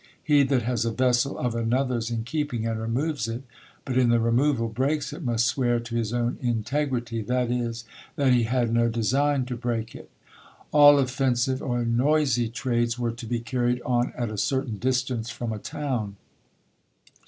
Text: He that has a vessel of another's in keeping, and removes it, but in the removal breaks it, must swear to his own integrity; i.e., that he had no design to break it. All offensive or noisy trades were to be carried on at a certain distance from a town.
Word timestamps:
He 0.23 0.41
that 0.41 0.63
has 0.63 0.83
a 0.83 0.89
vessel 0.89 1.37
of 1.37 1.53
another's 1.53 2.09
in 2.09 2.23
keeping, 2.23 2.65
and 2.65 2.81
removes 2.81 3.27
it, 3.27 3.43
but 3.85 3.99
in 3.99 4.09
the 4.09 4.19
removal 4.19 4.67
breaks 4.67 5.13
it, 5.13 5.21
must 5.21 5.45
swear 5.45 5.79
to 5.79 5.95
his 5.95 6.11
own 6.11 6.39
integrity; 6.41 7.17
i.e., 7.19 7.75
that 8.15 8.31
he 8.33 8.43
had 8.45 8.73
no 8.73 8.89
design 8.89 9.45
to 9.45 9.55
break 9.55 9.93
it. 9.93 10.09
All 10.71 10.97
offensive 10.97 11.61
or 11.61 11.85
noisy 11.85 12.49
trades 12.49 12.97
were 12.97 13.11
to 13.11 13.25
be 13.27 13.41
carried 13.41 13.79
on 13.83 14.11
at 14.17 14.31
a 14.31 14.39
certain 14.39 14.79
distance 14.79 15.29
from 15.29 15.53
a 15.53 15.59
town. 15.59 16.15